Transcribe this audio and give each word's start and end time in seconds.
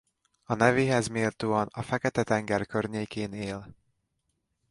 A 0.43 0.53
nevéhez 0.55 1.07
méltóan 1.07 1.67
a 1.71 1.81
Fekete-tenger 1.81 2.65
környékén 2.65 3.33
él. 3.33 3.75